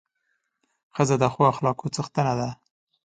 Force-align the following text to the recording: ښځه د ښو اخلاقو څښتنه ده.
ښځه 0.95 1.15
د 1.19 1.23
ښو 1.33 1.41
اخلاقو 1.53 1.93
څښتنه 1.95 2.33
ده. 2.39 2.49